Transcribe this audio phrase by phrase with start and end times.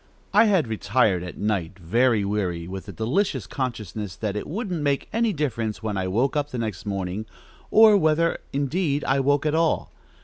[0.33, 5.07] I had retired at night, very weary, with the delicious consciousness that it wouldn't make
[5.13, 7.27] any difference when I woke up the next morning,
[7.69, 9.91] or whether, indeed, I woke at all.